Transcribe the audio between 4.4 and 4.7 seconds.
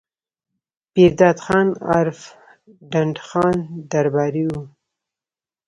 وو